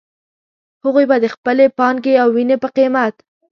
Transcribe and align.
هغوی 0.83 1.05
به 1.09 1.17
د 1.19 1.25
خپلې 1.35 1.65
پانګې 1.77 2.13
او 2.23 2.27
وينې 2.35 2.57
په 2.63 2.69
قيمت. 2.75 3.15